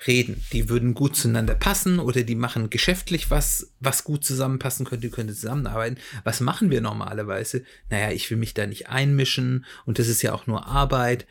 reden. 0.07 0.43
Die 0.53 0.69
würden 0.69 0.95
gut 0.95 1.17
zueinander 1.17 1.55
passen 1.55 1.99
oder 1.99 2.23
die 2.23 2.35
machen 2.35 2.69
geschäftlich 2.69 3.31
was, 3.31 3.73
was 3.81 4.05
gut 4.05 4.25
zusammenpassen 4.25 4.85
könnte, 4.85 5.07
die 5.07 5.13
könnte 5.13 5.35
zusammenarbeiten. 5.35 5.99
Was 6.25 6.41
machen 6.41 6.71
wir 6.71 6.81
normalerweise? 6.81 7.65
Naja, 7.89 8.11
ich 8.11 8.31
will 8.31 8.37
mich 8.37 8.55
da 8.55 8.67
nicht 8.67 8.89
einmischen 8.89 9.65
und 9.87 9.99
das 9.99 10.09
ist 10.09 10.23
ja 10.23 10.35
auch 10.35 10.47
nur 10.47 10.67
Arbeit. 10.67 11.27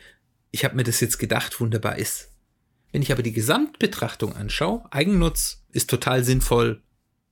Ich 0.50 0.64
habe 0.64 0.74
mir 0.74 0.84
das 0.84 1.00
jetzt 1.00 1.18
gedacht, 1.18 1.60
wunderbar 1.60 1.98
ist. 1.98 2.30
Wenn 2.92 3.02
ich 3.02 3.12
aber 3.12 3.22
die 3.22 3.32
Gesamtbetrachtung 3.32 4.34
anschaue, 4.34 4.84
Eigennutz 4.90 5.64
ist 5.70 5.90
total 5.90 6.24
sinnvoll, 6.24 6.82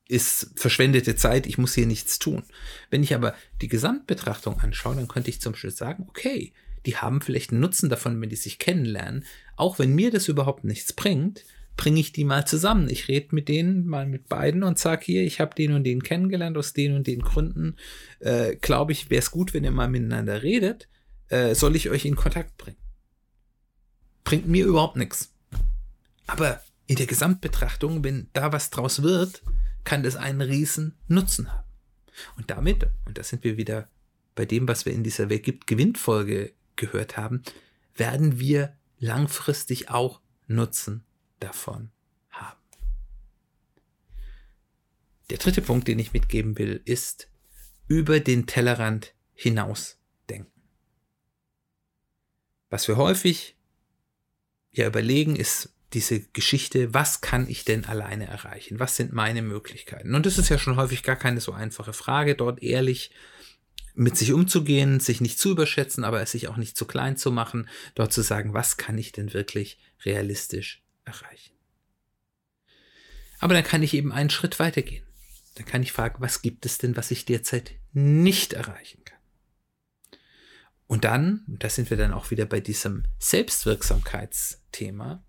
ist 0.08 0.50
verschwendete 0.56 1.16
Zeit, 1.16 1.46
ich 1.46 1.58
muss 1.58 1.74
hier 1.74 1.86
nichts 1.86 2.18
tun. 2.18 2.42
Wenn 2.90 3.02
ich 3.02 3.14
aber 3.14 3.34
die 3.62 3.68
Gesamtbetrachtung 3.68 4.58
anschaue, 4.60 4.96
dann 4.96 5.08
könnte 5.08 5.30
ich 5.30 5.40
zum 5.40 5.54
Schluss 5.54 5.76
sagen, 5.76 6.06
okay, 6.08 6.52
die 6.86 6.96
haben 6.96 7.22
vielleicht 7.22 7.50
einen 7.50 7.60
Nutzen 7.60 7.88
davon, 7.88 8.20
wenn 8.20 8.28
die 8.28 8.36
sich 8.36 8.58
kennenlernen. 8.58 9.24
Auch 9.56 9.78
wenn 9.78 9.94
mir 9.94 10.10
das 10.10 10.28
überhaupt 10.28 10.64
nichts 10.64 10.92
bringt, 10.92 11.44
bringe 11.76 12.00
ich 12.00 12.12
die 12.12 12.24
mal 12.24 12.46
zusammen. 12.46 12.88
Ich 12.88 13.08
rede 13.08 13.34
mit 13.34 13.48
denen, 13.48 13.86
mal 13.86 14.06
mit 14.06 14.28
beiden 14.28 14.62
und 14.62 14.78
sage 14.78 15.04
hier, 15.04 15.22
ich 15.24 15.40
habe 15.40 15.54
den 15.54 15.72
und 15.72 15.84
den 15.84 16.02
kennengelernt 16.02 16.56
aus 16.56 16.74
den 16.74 16.94
und 16.94 17.06
den 17.06 17.20
Gründen. 17.20 17.76
Äh, 18.20 18.56
Glaube 18.56 18.92
ich, 18.92 19.10
wäre 19.10 19.20
es 19.20 19.30
gut, 19.30 19.54
wenn 19.54 19.64
ihr 19.64 19.70
mal 19.70 19.88
miteinander 19.88 20.42
redet. 20.42 20.88
Äh, 21.28 21.54
soll 21.54 21.74
ich 21.74 21.88
euch 21.90 22.04
in 22.04 22.16
Kontakt 22.16 22.56
bringen? 22.58 22.76
Bringt 24.22 24.46
mir 24.46 24.66
überhaupt 24.66 24.96
nichts. 24.96 25.32
Aber 26.26 26.60
in 26.86 26.96
der 26.96 27.06
Gesamtbetrachtung, 27.06 28.04
wenn 28.04 28.28
da 28.34 28.52
was 28.52 28.70
draus 28.70 29.02
wird, 29.02 29.42
kann 29.84 30.02
das 30.02 30.16
einen 30.16 30.40
riesen 30.40 30.94
Nutzen 31.08 31.52
haben. 31.52 31.68
Und 32.36 32.50
damit, 32.50 32.88
und 33.06 33.18
da 33.18 33.22
sind 33.22 33.44
wir 33.44 33.56
wieder 33.56 33.88
bei 34.34 34.46
dem, 34.46 34.66
was 34.66 34.86
wir 34.86 34.92
in 34.92 35.04
dieser 35.04 35.28
Wer 35.28 35.38
gibt 35.38 35.66
Gewinnfolge 35.66 36.52
gehört 36.76 37.16
haben, 37.16 37.42
werden 37.94 38.38
wir 38.38 38.76
langfristig 38.98 39.90
auch 39.90 40.20
Nutzen 40.46 41.04
davon 41.40 41.90
haben. 42.30 42.58
Der 45.30 45.38
dritte 45.38 45.62
Punkt, 45.62 45.88
den 45.88 45.98
ich 45.98 46.12
mitgeben 46.12 46.58
will, 46.58 46.80
ist 46.84 47.28
über 47.86 48.20
den 48.20 48.46
Tellerrand 48.46 49.14
hinaus 49.34 49.98
denken. 50.28 50.62
Was 52.70 52.88
wir 52.88 52.96
häufig 52.96 53.56
ja 54.72 54.86
überlegen, 54.86 55.36
ist 55.36 55.73
diese 55.94 56.20
Geschichte, 56.20 56.92
was 56.92 57.20
kann 57.20 57.48
ich 57.48 57.64
denn 57.64 57.84
alleine 57.84 58.26
erreichen? 58.26 58.80
Was 58.80 58.96
sind 58.96 59.12
meine 59.12 59.42
Möglichkeiten? 59.42 60.14
Und 60.14 60.26
das 60.26 60.38
ist 60.38 60.48
ja 60.48 60.58
schon 60.58 60.76
häufig 60.76 61.02
gar 61.02 61.16
keine 61.16 61.40
so 61.40 61.52
einfache 61.52 61.92
Frage, 61.92 62.34
dort 62.34 62.62
ehrlich 62.62 63.10
mit 63.94 64.16
sich 64.16 64.32
umzugehen, 64.32 64.98
sich 64.98 65.20
nicht 65.20 65.38
zu 65.38 65.52
überschätzen, 65.52 66.04
aber 66.04 66.20
es 66.20 66.32
sich 66.32 66.48
auch 66.48 66.56
nicht 66.56 66.76
zu 66.76 66.84
klein 66.84 67.16
zu 67.16 67.30
machen, 67.30 67.68
dort 67.94 68.12
zu 68.12 68.22
sagen, 68.22 68.52
was 68.52 68.76
kann 68.76 68.98
ich 68.98 69.12
denn 69.12 69.32
wirklich 69.32 69.78
realistisch 70.04 70.82
erreichen? 71.04 71.54
Aber 73.38 73.54
dann 73.54 73.62
kann 73.62 73.82
ich 73.82 73.94
eben 73.94 74.10
einen 74.10 74.30
Schritt 74.30 74.58
weitergehen. 74.58 75.06
Dann 75.54 75.66
kann 75.66 75.82
ich 75.82 75.92
fragen, 75.92 76.20
was 76.20 76.42
gibt 76.42 76.66
es 76.66 76.78
denn, 76.78 76.96
was 76.96 77.12
ich 77.12 77.24
derzeit 77.24 77.72
nicht 77.92 78.54
erreichen 78.54 79.04
kann? 79.04 79.14
Und 80.86 81.04
dann, 81.04 81.44
da 81.46 81.68
sind 81.68 81.90
wir 81.90 81.96
dann 81.96 82.12
auch 82.12 82.32
wieder 82.32 82.46
bei 82.46 82.60
diesem 82.60 83.04
Selbstwirksamkeitsthema, 83.18 85.22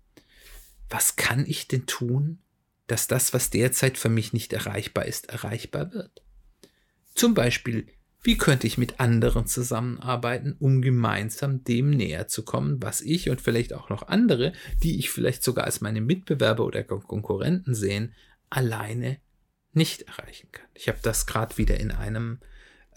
was 0.88 1.16
kann 1.16 1.44
ich 1.46 1.68
denn 1.68 1.86
tun, 1.86 2.38
dass 2.86 3.08
das, 3.08 3.34
was 3.34 3.50
derzeit 3.50 3.98
für 3.98 4.08
mich 4.08 4.32
nicht 4.32 4.52
erreichbar 4.52 5.06
ist, 5.06 5.28
erreichbar 5.28 5.92
wird? 5.92 6.22
Zum 7.14 7.34
Beispiel, 7.34 7.86
wie 8.22 8.36
könnte 8.36 8.66
ich 8.66 8.78
mit 8.78 9.00
anderen 9.00 9.46
zusammenarbeiten, 9.46 10.56
um 10.58 10.82
gemeinsam 10.82 11.64
dem 11.64 11.90
näher 11.90 12.28
zu 12.28 12.44
kommen, 12.44 12.82
was 12.82 13.00
ich 13.00 13.30
und 13.30 13.40
vielleicht 13.40 13.72
auch 13.72 13.88
noch 13.88 14.08
andere, 14.08 14.52
die 14.82 14.98
ich 14.98 15.10
vielleicht 15.10 15.42
sogar 15.42 15.64
als 15.64 15.80
meine 15.80 16.00
Mitbewerber 16.00 16.64
oder 16.64 16.82
Konkurrenten 16.82 17.74
sehen, 17.74 18.14
alleine 18.50 19.18
nicht 19.72 20.02
erreichen 20.02 20.48
kann. 20.52 20.66
Ich 20.74 20.88
habe 20.88 20.98
das 21.02 21.26
gerade 21.26 21.56
wieder 21.58 21.78
in 21.78 21.90
einem 21.90 22.40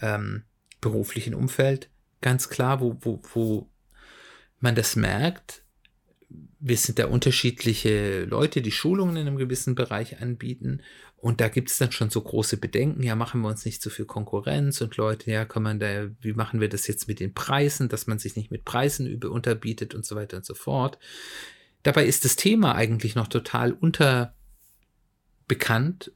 ähm, 0.00 0.44
beruflichen 0.80 1.34
Umfeld 1.34 1.90
ganz 2.20 2.48
klar, 2.48 2.80
wo, 2.80 2.98
wo, 3.00 3.22
wo 3.34 3.70
man 4.58 4.74
das 4.74 4.96
merkt, 4.96 5.64
wir 6.60 6.76
sind 6.76 6.98
da 6.98 7.06
unterschiedliche 7.06 8.24
Leute, 8.24 8.60
die 8.60 8.70
Schulungen 8.70 9.16
in 9.16 9.26
einem 9.26 9.38
gewissen 9.38 9.74
Bereich 9.74 10.20
anbieten. 10.20 10.82
Und 11.16 11.40
da 11.40 11.48
gibt 11.48 11.70
es 11.70 11.78
dann 11.78 11.90
schon 11.92 12.10
so 12.10 12.20
große 12.20 12.58
Bedenken, 12.58 13.02
ja, 13.02 13.14
machen 13.14 13.40
wir 13.42 13.48
uns 13.48 13.64
nicht 13.64 13.82
zu 13.82 13.90
viel 13.90 14.04
Konkurrenz 14.04 14.80
und 14.80 14.96
Leute, 14.96 15.30
ja, 15.30 15.44
kann 15.44 15.62
man 15.62 15.78
da, 15.78 16.08
wie 16.20 16.32
machen 16.32 16.60
wir 16.60 16.68
das 16.68 16.86
jetzt 16.86 17.08
mit 17.08 17.20
den 17.20 17.34
Preisen, 17.34 17.88
dass 17.88 18.06
man 18.06 18.18
sich 18.18 18.36
nicht 18.36 18.50
mit 18.50 18.64
Preisen 18.64 19.06
über, 19.06 19.30
unterbietet 19.30 19.94
und 19.94 20.06
so 20.06 20.16
weiter 20.16 20.38
und 20.38 20.46
so 20.46 20.54
fort. 20.54 20.98
Dabei 21.82 22.06
ist 22.06 22.24
das 22.24 22.36
Thema 22.36 22.74
eigentlich 22.74 23.14
noch 23.14 23.28
total 23.28 23.72
unterbekannt 23.72 24.34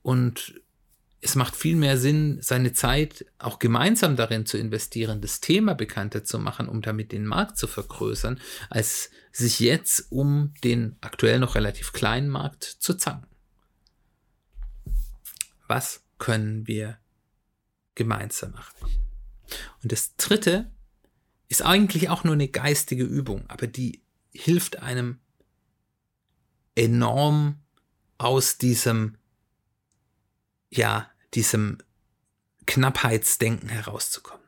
und 0.02 0.60
es 1.25 1.37
macht 1.37 1.57
viel 1.57 1.75
mehr 1.75 1.97
Sinn, 1.97 2.38
seine 2.43 2.75
Zeit 2.75 3.25
auch 3.38 3.59
gemeinsam 3.59 4.14
darin 4.14 4.45
zu 4.45 4.59
investieren, 4.59 5.23
das 5.23 5.40
Thema 5.40 5.75
bekannter 5.75 6.23
zu 6.23 6.38
machen, 6.38 6.69
um 6.69 6.83
damit 6.83 7.12
den 7.12 7.25
Markt 7.25 7.57
zu 7.57 7.66
vergrößern, 7.66 8.38
als 8.69 9.09
sich 9.33 9.59
jetzt 9.59 10.12
um 10.12 10.52
den 10.62 10.97
aktuell 11.00 11.38
noch 11.38 11.54
relativ 11.54 11.95
kleinen 11.95 12.28
Markt 12.28 12.64
zu 12.64 12.93
zanken. 12.93 13.35
Was 15.66 16.04
können 16.19 16.66
wir 16.66 16.99
gemeinsam 17.95 18.52
erreichen? 18.52 19.00
Und 19.83 19.93
das 19.93 20.16
dritte 20.16 20.71
ist 21.49 21.62
eigentlich 21.62 22.11
auch 22.11 22.25
nur 22.25 22.35
eine 22.35 22.49
geistige 22.49 23.04
Übung, 23.04 23.49
aber 23.49 23.66
die 23.66 24.02
hilft 24.31 24.83
einem 24.83 25.21
enorm 26.75 27.62
aus 28.19 28.59
diesem 28.59 29.16
ja, 30.69 31.09
diesem 31.34 31.78
Knappheitsdenken 32.66 33.68
herauszukommen. 33.68 34.44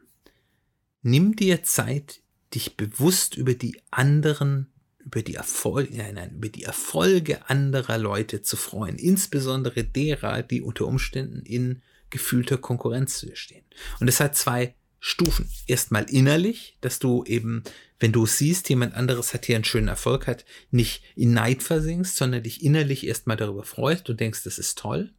Nimm 1.02 1.36
dir 1.36 1.62
Zeit, 1.62 2.20
dich 2.54 2.76
bewusst 2.76 3.36
über 3.36 3.54
die 3.54 3.80
anderen, 3.90 4.72
über 5.04 5.22
die 5.22 5.34
Erfolge, 5.34 5.96
nein, 5.96 6.14
nein, 6.14 6.36
über 6.36 6.48
die 6.48 6.64
Erfolge 6.64 7.48
anderer 7.48 7.98
Leute 7.98 8.42
zu 8.42 8.56
freuen, 8.56 8.96
insbesondere 8.96 9.84
derer, 9.84 10.42
die 10.42 10.62
unter 10.62 10.86
Umständen 10.86 11.42
in 11.42 11.82
gefühlter 12.10 12.58
Konkurrenz 12.58 13.18
zu 13.18 13.26
dir 13.26 13.36
stehen. 13.36 13.64
Und 14.00 14.08
es 14.08 14.20
hat 14.20 14.36
zwei 14.36 14.74
Stufen. 14.98 15.48
Erstmal 15.66 16.04
innerlich, 16.10 16.78
dass 16.80 16.98
du 16.98 17.22
eben, 17.24 17.62
wenn 18.00 18.12
du 18.12 18.26
siehst, 18.26 18.68
jemand 18.68 18.94
anderes 18.94 19.34
hat 19.34 19.46
hier 19.46 19.54
einen 19.54 19.64
schönen 19.64 19.88
Erfolg 19.88 20.26
hat, 20.26 20.44
nicht 20.70 21.04
in 21.14 21.32
Neid 21.32 21.62
versinkst, 21.62 22.16
sondern 22.16 22.42
dich 22.42 22.64
innerlich 22.64 23.06
erstmal 23.06 23.36
darüber 23.36 23.62
freust 23.62 24.08
und 24.10 24.18
denkst, 24.18 24.42
das 24.42 24.58
ist 24.58 24.78
toll 24.78 25.12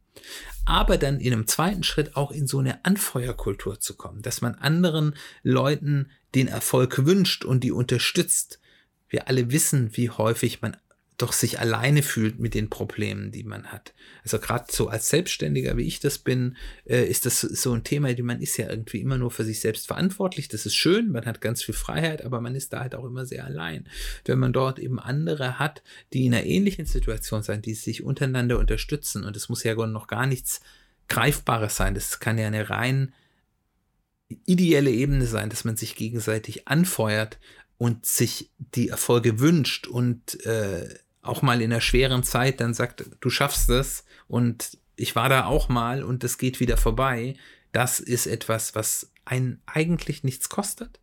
aber 0.64 0.98
dann 0.98 1.20
in 1.20 1.32
einem 1.32 1.46
zweiten 1.46 1.82
Schritt 1.82 2.16
auch 2.16 2.30
in 2.30 2.46
so 2.46 2.58
eine 2.58 2.84
Anfeuerkultur 2.84 3.80
zu 3.80 3.96
kommen, 3.96 4.22
dass 4.22 4.40
man 4.40 4.54
anderen 4.54 5.14
Leuten 5.42 6.10
den 6.34 6.48
Erfolg 6.48 7.06
wünscht 7.06 7.44
und 7.44 7.64
die 7.64 7.72
unterstützt. 7.72 8.60
Wir 9.08 9.28
alle 9.28 9.50
wissen, 9.50 9.96
wie 9.96 10.10
häufig 10.10 10.60
man 10.60 10.76
doch 11.18 11.32
sich 11.32 11.58
alleine 11.58 12.02
fühlt 12.02 12.38
mit 12.38 12.54
den 12.54 12.70
Problemen, 12.70 13.32
die 13.32 13.42
man 13.42 13.66
hat. 13.66 13.92
Also 14.22 14.38
gerade 14.38 14.66
so 14.70 14.88
als 14.88 15.08
Selbstständiger, 15.08 15.76
wie 15.76 15.82
ich 15.82 15.98
das 15.98 16.18
bin, 16.18 16.56
äh, 16.86 17.04
ist 17.04 17.26
das 17.26 17.40
so 17.40 17.72
ein 17.72 17.82
Thema, 17.82 18.14
die 18.14 18.22
man 18.22 18.40
ist 18.40 18.56
ja 18.56 18.70
irgendwie 18.70 19.00
immer 19.00 19.18
nur 19.18 19.32
für 19.32 19.44
sich 19.44 19.60
selbst 19.60 19.88
verantwortlich. 19.88 20.46
Das 20.46 20.64
ist 20.64 20.76
schön, 20.76 21.10
man 21.10 21.26
hat 21.26 21.40
ganz 21.40 21.62
viel 21.62 21.74
Freiheit, 21.74 22.24
aber 22.24 22.40
man 22.40 22.54
ist 22.54 22.72
da 22.72 22.80
halt 22.80 22.94
auch 22.94 23.04
immer 23.04 23.26
sehr 23.26 23.44
allein. 23.44 23.88
Wenn 24.24 24.38
man 24.38 24.52
dort 24.52 24.78
eben 24.78 25.00
andere 25.00 25.58
hat, 25.58 25.82
die 26.12 26.24
in 26.24 26.34
einer 26.34 26.46
ähnlichen 26.46 26.86
Situation 26.86 27.42
sind, 27.42 27.66
die 27.66 27.74
sich 27.74 28.04
untereinander 28.04 28.58
unterstützen 28.58 29.24
und 29.24 29.36
es 29.36 29.48
muss 29.48 29.64
ja 29.64 29.74
noch 29.74 30.06
gar 30.06 30.26
nichts 30.26 30.60
Greifbares 31.08 31.74
sein. 31.74 31.94
Das 31.94 32.20
kann 32.20 32.38
ja 32.38 32.46
eine 32.46 32.70
rein 32.70 33.12
ideelle 34.44 34.90
Ebene 34.90 35.26
sein, 35.26 35.50
dass 35.50 35.64
man 35.64 35.76
sich 35.76 35.96
gegenseitig 35.96 36.68
anfeuert 36.68 37.38
und 37.78 38.06
sich 38.06 38.50
die 38.58 38.88
Erfolge 38.88 39.40
wünscht 39.40 39.86
und 39.86 40.44
äh, 40.44 40.88
auch 41.28 41.42
mal 41.42 41.60
in 41.60 41.72
einer 41.72 41.80
schweren 41.80 42.22
Zeit 42.22 42.60
dann 42.60 42.74
sagt, 42.74 43.04
du 43.20 43.30
schaffst 43.30 43.68
es 43.70 44.04
und 44.26 44.78
ich 44.96 45.14
war 45.14 45.28
da 45.28 45.44
auch 45.46 45.68
mal 45.68 46.02
und 46.02 46.24
es 46.24 46.38
geht 46.38 46.60
wieder 46.60 46.76
vorbei, 46.76 47.36
das 47.72 48.00
ist 48.00 48.26
etwas, 48.26 48.74
was 48.74 49.12
einen 49.24 49.62
eigentlich 49.66 50.24
nichts 50.24 50.48
kostet, 50.48 51.00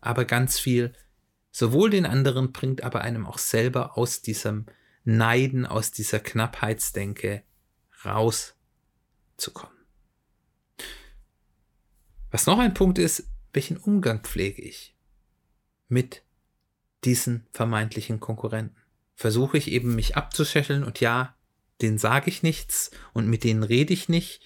aber 0.00 0.24
ganz 0.24 0.58
viel 0.58 0.92
sowohl 1.50 1.90
den 1.90 2.06
anderen 2.06 2.52
bringt, 2.52 2.82
aber 2.82 3.00
einem 3.00 3.26
auch 3.26 3.38
selber 3.38 3.96
aus 3.96 4.20
diesem 4.22 4.66
Neiden, 5.04 5.64
aus 5.64 5.90
dieser 5.90 6.20
Knappheitsdenke 6.20 7.42
rauszukommen. 8.04 9.76
Was 12.30 12.46
noch 12.46 12.58
ein 12.58 12.74
Punkt 12.74 12.98
ist, 12.98 13.26
welchen 13.52 13.78
Umgang 13.78 14.20
pflege 14.22 14.60
ich 14.60 14.94
mit 15.88 16.22
diesen 17.04 17.46
vermeintlichen 17.52 18.20
Konkurrenten? 18.20 18.77
Versuche 19.18 19.58
ich 19.58 19.72
eben 19.72 19.96
mich 19.96 20.16
abzuschächeln 20.16 20.84
und 20.84 21.00
ja, 21.00 21.34
denen 21.82 21.98
sage 21.98 22.30
ich 22.30 22.44
nichts 22.44 22.92
und 23.12 23.26
mit 23.26 23.42
denen 23.42 23.64
rede 23.64 23.92
ich 23.92 24.08
nicht 24.08 24.42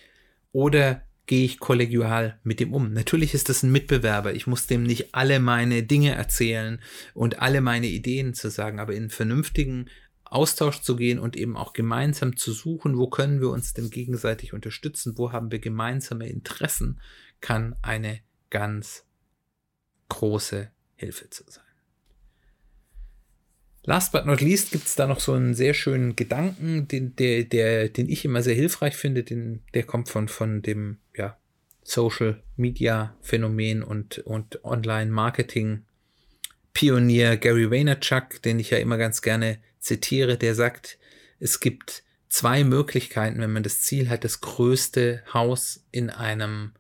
oder 0.50 1.02
gehe 1.26 1.44
ich 1.44 1.60
kollegial 1.60 2.40
mit 2.42 2.58
dem 2.58 2.72
um. 2.72 2.94
Natürlich 2.94 3.34
ist 3.34 3.50
das 3.50 3.62
ein 3.62 3.70
Mitbewerber. 3.70 4.32
Ich 4.32 4.46
muss 4.46 4.66
dem 4.66 4.82
nicht 4.82 5.14
alle 5.14 5.40
meine 5.40 5.82
Dinge 5.82 6.14
erzählen 6.14 6.80
und 7.12 7.40
alle 7.40 7.60
meine 7.60 7.86
Ideen 7.86 8.32
zu 8.32 8.48
sagen, 8.48 8.80
aber 8.80 8.94
in 8.94 9.10
vernünftigen 9.10 9.90
Austausch 10.24 10.80
zu 10.80 10.96
gehen 10.96 11.18
und 11.18 11.36
eben 11.36 11.58
auch 11.58 11.74
gemeinsam 11.74 12.38
zu 12.38 12.50
suchen, 12.52 12.96
wo 12.96 13.08
können 13.08 13.42
wir 13.42 13.50
uns 13.50 13.74
denn 13.74 13.90
gegenseitig 13.90 14.54
unterstützen, 14.54 15.18
wo 15.18 15.32
haben 15.32 15.52
wir 15.52 15.58
gemeinsame 15.58 16.30
Interessen, 16.30 16.98
kann 17.42 17.76
eine 17.82 18.20
ganz 18.48 19.04
große 20.08 20.70
Hilfe 20.94 21.28
zu 21.28 21.44
sein. 21.46 21.61
Last 23.84 24.12
but 24.12 24.26
not 24.26 24.40
least 24.40 24.70
gibt 24.70 24.86
es 24.86 24.94
da 24.94 25.08
noch 25.08 25.18
so 25.18 25.32
einen 25.32 25.54
sehr 25.54 25.74
schönen 25.74 26.14
Gedanken, 26.14 26.86
den, 26.86 27.16
der, 27.16 27.42
der, 27.44 27.88
den 27.88 28.08
ich 28.08 28.24
immer 28.24 28.42
sehr 28.42 28.54
hilfreich 28.54 28.96
finde, 28.96 29.24
den, 29.24 29.62
der 29.74 29.82
kommt 29.82 30.08
von, 30.08 30.28
von 30.28 30.62
dem 30.62 30.98
ja, 31.16 31.36
Social 31.82 32.40
Media 32.56 33.16
Phänomen 33.22 33.82
und, 33.82 34.18
und 34.18 34.64
Online 34.64 35.10
Marketing 35.10 35.84
Pionier 36.72 37.36
Gary 37.36 37.70
Vaynerchuk, 37.70 38.40
den 38.42 38.60
ich 38.60 38.70
ja 38.70 38.78
immer 38.78 38.98
ganz 38.98 39.20
gerne 39.20 39.58
zitiere, 39.80 40.38
der 40.38 40.54
sagt, 40.54 40.98
es 41.40 41.58
gibt 41.58 42.04
zwei 42.28 42.62
Möglichkeiten, 42.62 43.40
wenn 43.40 43.52
man 43.52 43.64
das 43.64 43.82
Ziel 43.82 44.08
hat, 44.08 44.22
das 44.22 44.40
größte 44.40 45.24
Haus 45.34 45.84
in 45.90 46.08
einem 46.08 46.72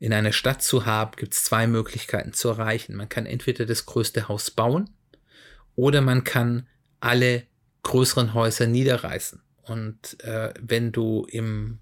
in 0.00 0.14
einer 0.14 0.32
Stadt 0.32 0.62
zu 0.62 0.86
haben, 0.86 1.12
gibt 1.16 1.34
es 1.34 1.44
zwei 1.44 1.66
Möglichkeiten 1.66 2.32
zu 2.32 2.48
erreichen. 2.48 2.96
Man 2.96 3.10
kann 3.10 3.26
entweder 3.26 3.66
das 3.66 3.84
größte 3.84 4.28
Haus 4.28 4.50
bauen 4.50 4.88
oder 5.80 6.02
man 6.02 6.24
kann 6.24 6.66
alle 7.00 7.44
größeren 7.82 8.34
Häuser 8.34 8.66
niederreißen. 8.66 9.42
Und 9.62 10.22
äh, 10.22 10.52
wenn 10.60 10.92
du 10.92 11.26
im 11.30 11.78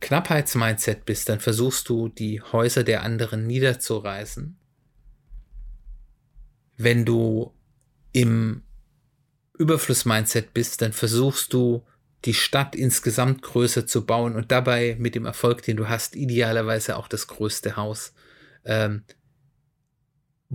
Knappheitsmindset 0.00 1.06
bist, 1.06 1.30
dann 1.30 1.40
versuchst 1.40 1.88
du 1.88 2.08
die 2.08 2.42
Häuser 2.42 2.84
der 2.84 3.02
anderen 3.02 3.46
niederzureißen. 3.46 4.58
Wenn 6.76 7.06
du 7.06 7.54
im 8.12 8.62
Überfluss-Mindset 9.56 10.52
bist, 10.52 10.82
dann 10.82 10.92
versuchst 10.92 11.54
du 11.54 11.86
die 12.26 12.34
Stadt 12.34 12.74
insgesamt 12.74 13.40
größer 13.40 13.86
zu 13.86 14.04
bauen 14.04 14.36
und 14.36 14.52
dabei 14.52 14.96
mit 14.98 15.14
dem 15.14 15.24
Erfolg, 15.24 15.62
den 15.62 15.78
du 15.78 15.88
hast, 15.88 16.16
idealerweise 16.16 16.96
auch 16.96 17.08
das 17.08 17.28
größte 17.28 17.76
Haus, 17.76 18.12
ähm, 18.64 19.04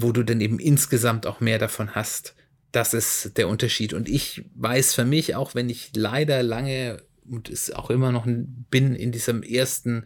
wo 0.01 0.11
du 0.11 0.23
dann 0.23 0.41
eben 0.41 0.59
insgesamt 0.59 1.25
auch 1.25 1.39
mehr 1.39 1.59
davon 1.59 1.95
hast. 1.95 2.35
Das 2.71 2.93
ist 2.93 3.37
der 3.37 3.47
Unterschied. 3.47 3.93
Und 3.93 4.07
ich 4.07 4.45
weiß 4.55 4.93
für 4.93 5.05
mich, 5.05 5.35
auch 5.35 5.55
wenn 5.55 5.69
ich 5.69 5.91
leider 5.95 6.43
lange 6.43 7.01
und 7.29 7.49
es 7.49 7.71
auch 7.71 7.89
immer 7.89 8.11
noch 8.11 8.25
bin 8.27 8.95
in 8.95 9.11
diesem 9.11 9.43
ersten 9.43 10.05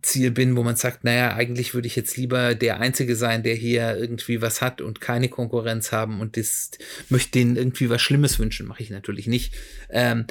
Ziel 0.00 0.30
bin, 0.30 0.56
wo 0.56 0.62
man 0.62 0.76
sagt, 0.76 1.04
naja, 1.04 1.34
eigentlich 1.34 1.74
würde 1.74 1.86
ich 1.86 1.96
jetzt 1.96 2.16
lieber 2.16 2.54
der 2.54 2.80
Einzige 2.80 3.16
sein, 3.16 3.42
der 3.42 3.54
hier 3.54 3.96
irgendwie 3.96 4.40
was 4.40 4.62
hat 4.62 4.80
und 4.80 5.00
keine 5.00 5.28
Konkurrenz 5.28 5.92
haben 5.92 6.20
und 6.20 6.36
das 6.36 6.70
möchte 7.10 7.32
denen 7.32 7.56
irgendwie 7.56 7.90
was 7.90 8.00
Schlimmes 8.00 8.38
wünschen, 8.38 8.66
mache 8.66 8.82
ich 8.82 8.90
natürlich 8.90 9.26
nicht. 9.26 9.54
Ähm, 9.90 10.26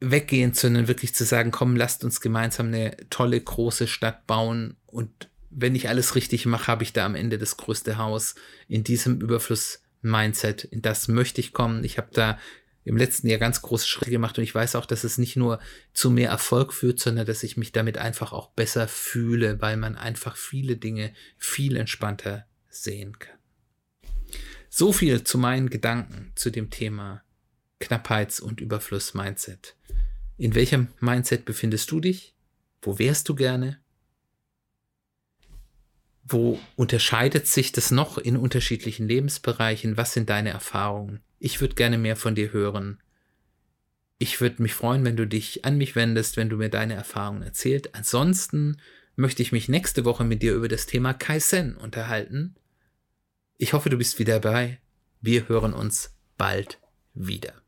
weggehen, 0.00 0.54
sondern 0.54 0.88
wirklich 0.88 1.14
zu 1.14 1.24
sagen, 1.24 1.50
komm, 1.50 1.76
lasst 1.76 2.02
uns 2.02 2.20
gemeinsam 2.20 2.68
eine 2.68 2.96
tolle 3.10 3.40
große 3.40 3.86
Stadt 3.86 4.26
bauen 4.26 4.76
und 4.86 5.28
wenn 5.54 5.74
ich 5.74 5.88
alles 5.88 6.14
richtig 6.14 6.46
mache, 6.46 6.66
habe 6.66 6.82
ich 6.82 6.92
da 6.92 7.04
am 7.04 7.14
Ende 7.14 7.38
das 7.38 7.56
größte 7.56 7.98
Haus 7.98 8.34
in 8.68 8.84
diesem 8.84 9.20
Überfluss-Mindset. 9.20 10.64
In 10.64 10.82
das 10.82 11.08
möchte 11.08 11.40
ich 11.40 11.52
kommen. 11.52 11.84
Ich 11.84 11.98
habe 11.98 12.08
da 12.12 12.38
im 12.84 12.96
letzten 12.96 13.28
Jahr 13.28 13.38
ganz 13.38 13.62
große 13.62 13.86
Schritte 13.86 14.10
gemacht 14.10 14.38
und 14.38 14.44
ich 14.44 14.54
weiß 14.54 14.74
auch, 14.74 14.86
dass 14.86 15.04
es 15.04 15.18
nicht 15.18 15.36
nur 15.36 15.60
zu 15.92 16.10
mehr 16.10 16.30
Erfolg 16.30 16.72
führt, 16.72 16.98
sondern 16.98 17.26
dass 17.26 17.42
ich 17.42 17.56
mich 17.56 17.70
damit 17.72 17.96
einfach 17.96 18.32
auch 18.32 18.50
besser 18.50 18.88
fühle, 18.88 19.60
weil 19.60 19.76
man 19.76 19.96
einfach 19.96 20.36
viele 20.36 20.76
Dinge 20.76 21.14
viel 21.38 21.76
entspannter 21.76 22.46
sehen 22.68 23.18
kann. 23.18 23.38
So 24.68 24.92
viel 24.92 25.22
zu 25.22 25.38
meinen 25.38 25.70
Gedanken 25.70 26.32
zu 26.34 26.50
dem 26.50 26.70
Thema 26.70 27.22
Knappheits- 27.78 28.40
und 28.40 28.60
Überfluss-Mindset. 28.60 29.76
In 30.38 30.54
welchem 30.54 30.88
Mindset 30.98 31.44
befindest 31.44 31.90
du 31.90 32.00
dich? 32.00 32.34
Wo 32.80 32.98
wärst 32.98 33.28
du 33.28 33.34
gerne? 33.34 33.78
Wo 36.32 36.58
unterscheidet 36.76 37.46
sich 37.46 37.72
das 37.72 37.90
noch 37.90 38.16
in 38.16 38.38
unterschiedlichen 38.38 39.06
Lebensbereichen? 39.06 39.98
Was 39.98 40.14
sind 40.14 40.30
deine 40.30 40.50
Erfahrungen? 40.50 41.20
Ich 41.38 41.60
würde 41.60 41.74
gerne 41.74 41.98
mehr 41.98 42.16
von 42.16 42.34
dir 42.34 42.52
hören. 42.52 43.02
Ich 44.18 44.40
würde 44.40 44.62
mich 44.62 44.72
freuen, 44.72 45.04
wenn 45.04 45.16
du 45.16 45.26
dich 45.26 45.64
an 45.64 45.76
mich 45.76 45.94
wendest, 45.94 46.36
wenn 46.36 46.48
du 46.48 46.56
mir 46.56 46.70
deine 46.70 46.94
Erfahrungen 46.94 47.42
erzählst. 47.42 47.94
Ansonsten 47.94 48.80
möchte 49.14 49.42
ich 49.42 49.52
mich 49.52 49.68
nächste 49.68 50.04
Woche 50.04 50.24
mit 50.24 50.42
dir 50.42 50.54
über 50.54 50.68
das 50.68 50.86
Thema 50.86 51.12
Kaizen 51.12 51.76
unterhalten. 51.76 52.54
Ich 53.58 53.74
hoffe, 53.74 53.90
du 53.90 53.98
bist 53.98 54.18
wieder 54.18 54.40
dabei. 54.40 54.80
Wir 55.20 55.48
hören 55.48 55.74
uns 55.74 56.14
bald 56.38 56.78
wieder. 57.14 57.61